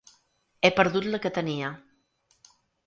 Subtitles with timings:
[0.63, 1.73] He perdut la que tenia.